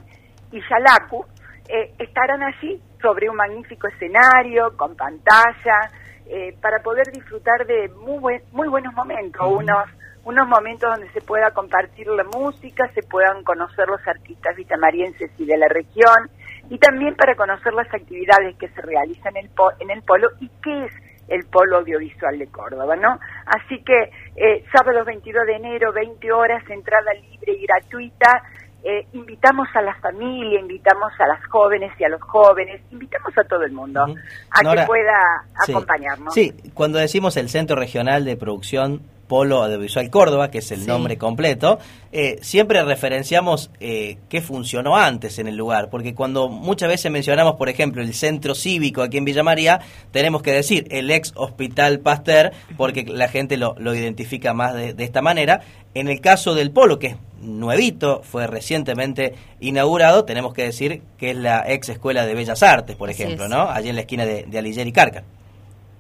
[0.52, 1.26] y Yalacu,
[1.67, 5.91] eh, estarán allí sobre un magnífico escenario, con pantalla,
[6.26, 9.89] eh, para poder disfrutar de muy, muy buenos momentos, unos,
[10.24, 15.46] unos momentos donde se pueda compartir la música, se puedan conocer los artistas vitamarienses y
[15.46, 16.30] de la región,
[16.70, 20.50] y también para conocer las actividades que se realizan en el, en el polo y
[20.62, 20.91] qué es
[21.30, 23.20] el polo audiovisual de Córdoba, ¿no?
[23.46, 28.43] Así que eh, sábado 22 de enero, 20 horas, entrada libre y gratuita,
[28.89, 33.43] eh, invitamos a la familia, invitamos a las jóvenes y a los jóvenes, invitamos a
[33.43, 36.34] todo el mundo a que pueda acompañarnos.
[36.34, 41.17] Sí, cuando decimos el Centro Regional de Producción Polo Audiovisual Córdoba, que es el nombre
[41.17, 41.79] completo,
[42.11, 47.55] eh, siempre referenciamos eh, qué funcionó antes en el lugar, porque cuando muchas veces mencionamos,
[47.55, 51.99] por ejemplo, el centro cívico aquí en Villa María, tenemos que decir el ex Hospital
[51.99, 55.61] Pasteur, porque la gente lo, identifica más de, esta manera.
[55.93, 61.31] En el caso del Polo, que es nuevito, fue recientemente inaugurado, tenemos que decir que
[61.31, 63.69] es la ex Escuela de Bellas Artes, por ejemplo, ¿no?
[63.69, 65.23] Allí en la esquina de, de y Carca.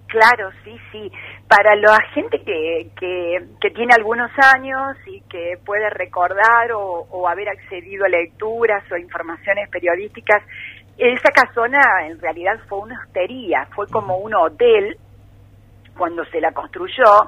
[0.07, 1.11] Claro, sí, sí.
[1.49, 8.05] Para la gente que, que, tiene algunos años y que puede recordar o, haber accedido
[8.05, 10.41] a lecturas o informaciones periodísticas,
[10.97, 14.97] esa casona en realidad fue una hostería, fue como un hotel
[15.97, 17.27] cuando se la construyó,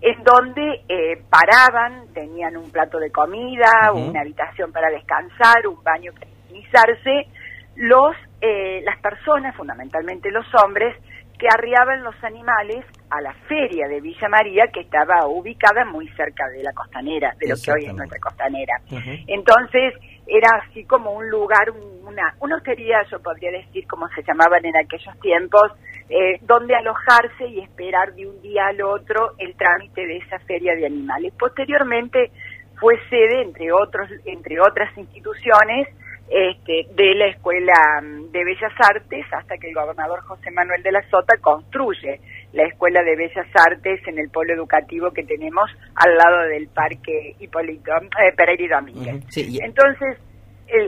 [0.00, 6.12] en donde eh, paraban, tenían un plato de comida, una habitación para descansar, un baño
[6.12, 7.26] para higienizarse,
[7.76, 10.96] los, eh, las personas, fundamentalmente los hombres,
[11.40, 16.46] que arriaban los animales a la feria de Villa María, que estaba ubicada muy cerca
[16.50, 18.74] de la costanera, de lo que hoy es nuestra costanera.
[19.26, 19.94] Entonces,
[20.26, 21.70] era así como un lugar,
[22.04, 25.72] una, una hostería, yo podría decir, como se llamaban en aquellos tiempos,
[26.10, 30.74] eh, donde alojarse y esperar de un día al otro el trámite de esa feria
[30.74, 31.32] de animales.
[31.38, 32.32] Posteriormente
[32.78, 35.88] fue sede, entre, otros, entre otras instituciones,
[36.30, 40.92] este, de la Escuela mm, de Bellas Artes hasta que el gobernador José Manuel de
[40.92, 42.20] la Sota construye
[42.52, 47.34] la Escuela de Bellas Artes en el polo educativo que tenemos al lado del Parque
[47.40, 49.24] Hipólito eh, Pereira y Domínguez.
[49.60, 50.18] Entonces,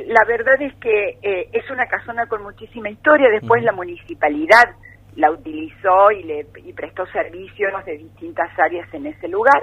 [0.07, 3.29] la verdad es que eh, es una casona con muchísima historia.
[3.29, 4.77] Después la municipalidad
[5.17, 9.61] la utilizó y le y prestó servicios de distintas áreas en ese lugar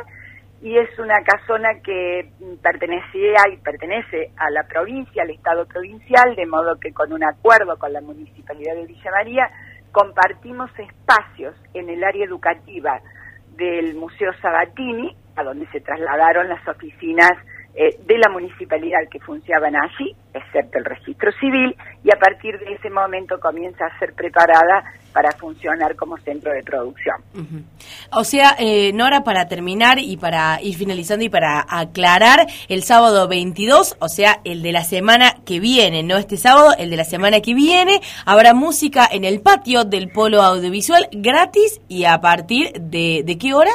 [0.61, 6.45] y es una casona que pertenecía y pertenece a la provincia, al Estado provincial, de
[6.45, 9.49] modo que con un acuerdo con la Municipalidad de Villa María
[9.91, 12.99] compartimos espacios en el área educativa
[13.55, 17.31] del Museo Sabatini, a donde se trasladaron las oficinas
[17.75, 22.73] eh, de la municipalidad que funcionaban allí, excepto el registro civil, y a partir de
[22.73, 27.17] ese momento comienza a ser preparada para funcionar como centro de producción.
[28.11, 33.27] O sea, eh, Nora, para terminar y para ir finalizando y para aclarar, el sábado
[33.27, 37.05] 22, o sea, el de la semana que viene, no este sábado, el de la
[37.05, 42.73] semana que viene, habrá música en el patio del Polo Audiovisual gratis y a partir
[42.73, 43.71] de, ¿de qué hora?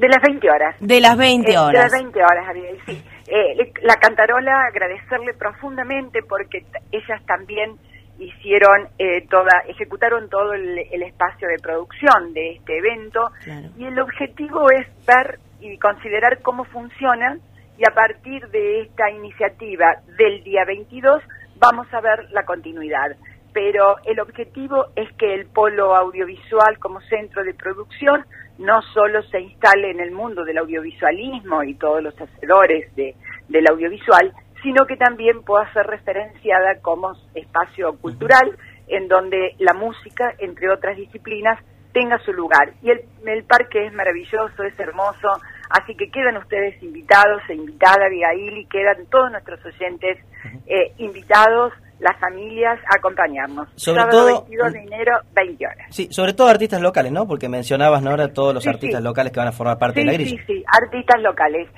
[0.00, 0.76] De las 20 horas.
[0.80, 1.74] De las 20 horas.
[1.74, 3.04] Eh, de las 20 horas, Ariel, sí.
[3.28, 7.76] Eh, la cantarola, agradecerle profundamente porque ellas también
[8.18, 13.30] hicieron eh, toda, ejecutaron todo el, espacio de producción de este evento
[13.76, 17.38] y el objetivo es ver y considerar cómo funciona
[17.76, 21.22] y a partir de esta iniciativa del día 22
[21.56, 23.16] vamos a ver la continuidad.
[23.52, 28.24] Pero el objetivo es que el polo audiovisual como centro de producción
[28.60, 33.14] no solo se instale en el mundo del audiovisualismo y todos los hacedores de,
[33.48, 38.56] del audiovisual, sino que también pueda ser referenciada como espacio cultural
[38.88, 41.58] en donde la música, entre otras disciplinas,
[41.92, 42.74] tenga su lugar.
[42.82, 45.28] Y el, el parque es maravilloso, es hermoso,
[45.70, 50.18] así que quedan ustedes invitados e invitada, Abigail, y quedan todos nuestros oyentes
[50.66, 53.68] eh, invitados las familias a acompañarnos.
[53.76, 55.86] Sobre todo 22 de enero, 20 horas.
[55.90, 57.26] Sí, sobre todo artistas locales, ¿no?
[57.26, 58.10] Porque mencionabas, ¿no?
[58.10, 60.30] Ahora todos los artistas locales que van a formar parte de la grilla.
[60.30, 61.68] Sí, sí, artistas locales.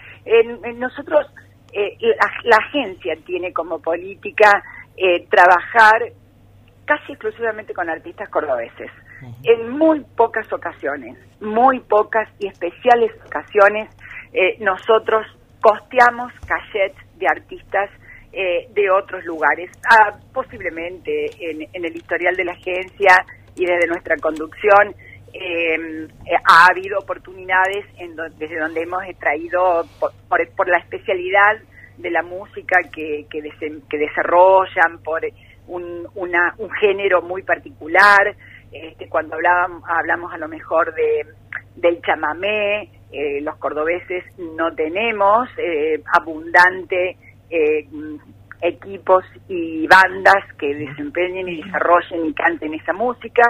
[0.76, 1.26] nosotros
[1.72, 1.96] eh,
[2.44, 4.62] la, agencia tiene como política
[4.96, 6.12] eh, trabajar
[6.84, 8.90] casi exclusivamente con artistas cordobeses.
[9.44, 13.88] En muy pocas ocasiones, muy pocas y especiales ocasiones,
[14.32, 15.24] eh, nosotros
[15.60, 17.88] costeamos cachets de artistas
[18.32, 19.70] de otros lugares.
[19.90, 24.94] Ah, posiblemente en, el historial de la agencia y desde nuestra conducción
[26.44, 29.84] ha habido oportunidades en desde donde hemos traído
[30.28, 31.58] por, la especialidad
[31.98, 35.22] de la música que, que, desarrollan, por
[35.66, 38.34] un, una, un género muy particular.
[38.72, 41.26] Este, cuando hablábamos, hablamos a lo mejor de,
[41.76, 47.16] del chamamé, eh, los cordobeses no tenemos eh, abundante
[47.52, 47.86] eh,
[48.62, 53.42] equipos y bandas que desempeñen y desarrollen y canten esa música,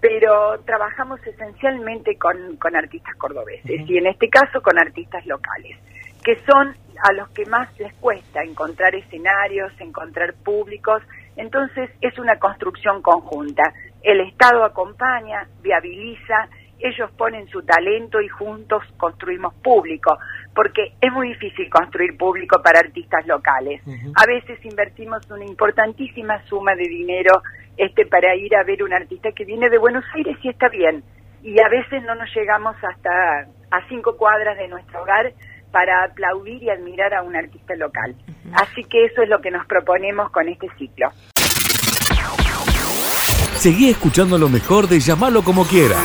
[0.00, 5.78] pero trabajamos esencialmente con, con artistas cordobeses y en este caso con artistas locales
[6.26, 11.00] que son a los que más les cuesta encontrar escenarios, encontrar públicos.
[11.36, 13.62] Entonces es una construcción conjunta.
[14.02, 20.18] El Estado acompaña, viabiliza, ellos ponen su talento y juntos construimos público,
[20.54, 23.82] porque es muy difícil construir público para artistas locales.
[24.14, 27.42] A veces invertimos una importantísima suma de dinero
[27.76, 31.02] este para ir a ver un artista que viene de Buenos Aires y está bien,
[31.42, 35.32] y a veces no nos llegamos hasta a cinco cuadras de nuestro hogar
[35.70, 38.14] para aplaudir y admirar a un artista local.
[38.54, 41.10] Así que eso es lo que nos proponemos con este ciclo.
[43.56, 45.96] Seguí escuchando lo mejor de llamarlo como quiera.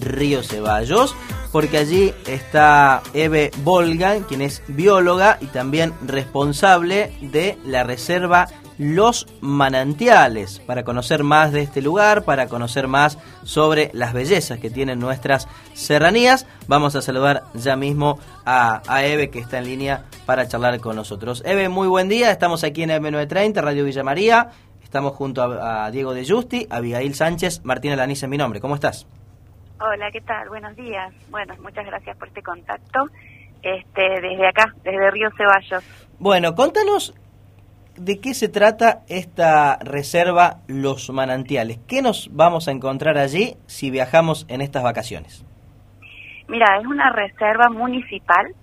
[0.00, 1.14] Río Ceballos,
[1.52, 9.26] porque allí está Eve Volga, quien es bióloga y también responsable de la reserva los
[9.40, 14.98] manantiales, para conocer más de este lugar, para conocer más sobre las bellezas que tienen
[14.98, 16.46] nuestras serranías.
[16.68, 21.42] Vamos a saludar ya mismo a, Eve que está en línea para charlar con nosotros.
[21.46, 24.50] Eve, muy buen día, estamos aquí en M930, Radio Villa María,
[24.82, 29.06] estamos junto a, Diego de Justi, Abigail Sánchez, Martina Lanice, mi nombre, ¿cómo estás?
[29.78, 30.48] Hola, ¿qué tal?
[30.48, 31.12] Buenos días.
[31.30, 33.06] Bueno, muchas gracias por este contacto.
[33.62, 35.84] Este, desde acá, desde Río Ceballos.
[36.18, 37.14] Bueno, contanos
[37.96, 41.78] ¿De qué se trata esta reserva Los Manantiales?
[41.88, 45.46] ¿Qué nos vamos a encontrar allí si viajamos en estas vacaciones?
[46.46, 48.54] Mira, es una reserva municipal,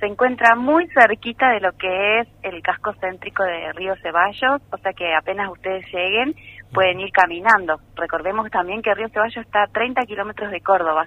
[0.00, 4.78] se encuentra muy cerquita de lo que es el casco céntrico de Río Ceballos, o
[4.78, 6.34] sea que apenas ustedes lleguen
[6.72, 7.80] pueden ir caminando.
[7.94, 11.06] Recordemos también que Río Ceballos está a 30 kilómetros de Córdoba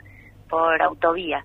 [0.50, 1.44] por autovía.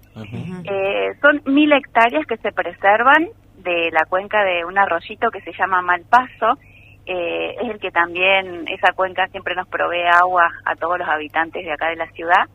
[0.65, 5.53] Eh, son mil hectáreas que se preservan de la cuenca de un arroyito que se
[5.53, 6.59] llama Malpaso,
[7.07, 11.65] eh, es el que también, esa cuenca siempre nos provee agua a todos los habitantes
[11.65, 12.47] de acá de la ciudad.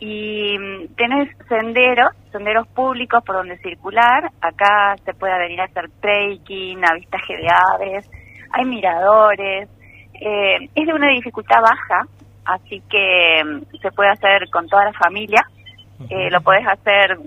[0.00, 5.88] Y mm, tenés senderos, senderos públicos por donde circular, acá se puede venir a hacer
[6.00, 8.10] trekking, avistaje de aves,
[8.52, 9.68] hay miradores,
[10.20, 12.06] eh, es de una dificultad baja,
[12.44, 15.46] así que mm, se puede hacer con toda la familia,
[16.10, 17.18] eh, lo puedes hacer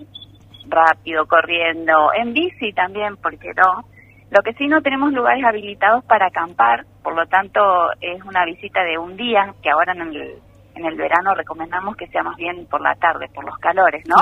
[0.67, 3.83] rápido, corriendo, en bici también, porque no.
[4.29, 7.59] Lo que sí no tenemos lugares habilitados para acampar, por lo tanto
[7.99, 10.35] es una visita de un día, que ahora en el,
[10.75, 14.15] en el verano recomendamos que sea más bien por la tarde, por los calores, ¿no?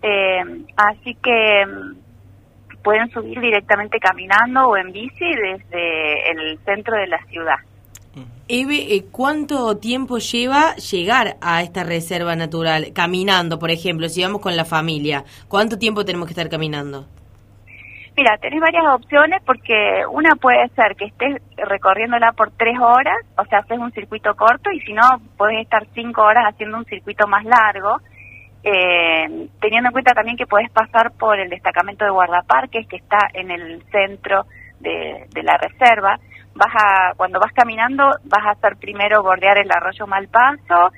[0.00, 0.40] Eh,
[0.76, 7.22] así que mm, pueden subir directamente caminando o en bici desde el centro de la
[7.24, 7.56] ciudad.
[8.48, 12.92] Eve, eh, ¿cuánto tiempo lleva llegar a esta reserva natural?
[12.94, 17.06] Caminando, por ejemplo, si vamos con la familia, ¿cuánto tiempo tenemos que estar caminando?
[18.16, 23.44] Mira, tenés varias opciones porque una puede ser que estés recorriéndola por tres horas, o
[23.44, 25.04] sea, haces un circuito corto y si no,
[25.36, 27.98] puedes estar cinco horas haciendo un circuito más largo,
[28.64, 33.18] eh, teniendo en cuenta también que puedes pasar por el destacamento de guardaparques que está
[33.34, 34.46] en el centro
[34.80, 36.18] de la reserva
[36.58, 40.90] vas a, cuando vas caminando, vas a hacer primero bordear el arroyo Malpaso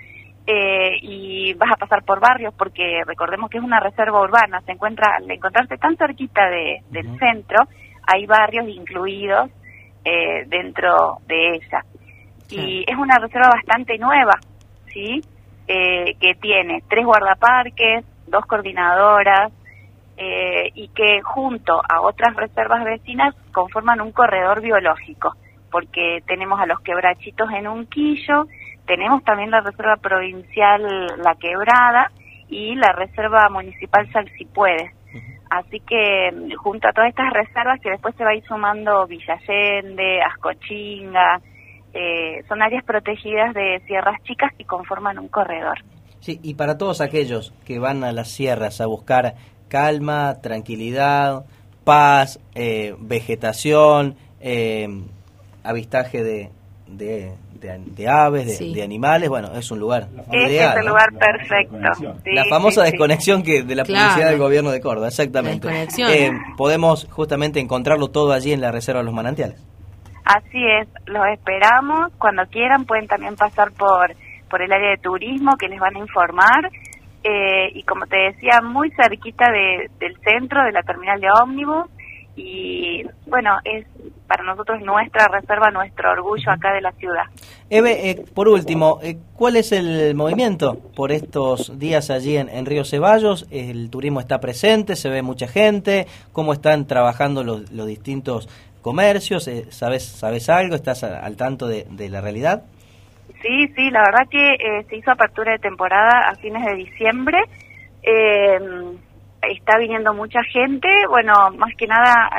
[0.47, 4.73] eh, y vas a pasar por barrios porque recordemos que es una reserva urbana, se
[4.73, 7.65] encuentra, al encontrarse tan cerquita de, del centro,
[8.07, 9.51] hay barrios incluidos
[10.05, 11.85] eh, dentro de ella.
[12.49, 14.33] Y es una reserva bastante nueva,
[14.93, 15.21] ¿sí?
[15.69, 19.53] Eh, que tiene tres guardaparques, dos coordinadoras,
[20.75, 25.35] y que junto a otras reservas vecinas conforman un corredor biológico
[25.71, 28.47] porque tenemos a los quebrachitos en un quillo,
[28.87, 30.83] tenemos también la Reserva Provincial
[31.19, 32.11] La Quebrada
[32.49, 34.93] y la Reserva Municipal Salsipuedes.
[35.51, 40.23] Así que junto a todas estas reservas que después se va a ir sumando Villallende,
[40.23, 41.41] Ascochinga,
[41.93, 45.79] eh, son áreas protegidas de sierras chicas y conforman un corredor.
[46.21, 49.35] Sí, y para todos aquellos que van a las sierras a buscar
[49.69, 51.45] calma, tranquilidad,
[51.85, 54.89] paz, eh, vegetación, eh,
[55.63, 56.51] avistaje de,
[56.87, 60.73] de, aves, de, animales, bueno, es un lugar ideal.
[60.73, 61.77] Es el lugar perfecto.
[62.27, 65.69] la famosa desconexión que de la publicidad del gobierno de Córdoba, exactamente.
[66.09, 69.65] Eh, podemos justamente encontrarlo todo allí en la Reserva de los Manantiales.
[70.25, 72.13] Así es, los esperamos.
[72.19, 74.15] Cuando quieran pueden también pasar por,
[74.49, 76.71] por el área de turismo que les van a informar.
[77.23, 81.87] Eh, y como te decía, muy cerquita de, del centro, de la terminal de ómnibus.
[82.43, 83.87] Y bueno, es
[84.27, 87.25] para nosotros nuestra reserva, nuestro orgullo acá de la ciudad.
[87.69, 92.85] Eve, eh, por último, eh, ¿cuál es el movimiento por estos días allí en, Río
[92.85, 93.47] Ceballos?
[93.51, 94.97] ¿El turismo está presente?
[94.97, 96.07] ¿Se ve mucha gente?
[96.33, 98.49] ¿Cómo están trabajando los, distintos
[98.83, 99.47] comercios?
[99.49, 100.75] Eh, ¿sabes, ¿Sabes algo?
[100.75, 102.63] ¿Estás al tanto de, la realidad?
[103.43, 107.39] Sí, sí, la verdad que se hizo apertura de temporada a fines de diciembre.
[108.03, 108.59] Eh,
[109.43, 112.31] está viniendo mucha gente, bueno, más que nada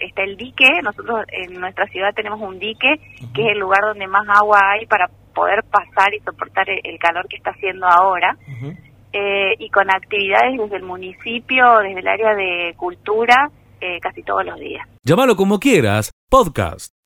[0.00, 2.96] está el dique, nosotros en nuestra ciudad tenemos un dique,
[3.34, 7.28] que es el lugar donde más agua hay para poder pasar y soportar el, calor
[7.28, 8.36] que está haciendo ahora,
[9.12, 13.50] eh, y con actividades desde el municipio, desde el área de cultura,
[13.80, 14.86] eh, casi todos los días.
[15.04, 16.94] Llámalo como quieras, podcast.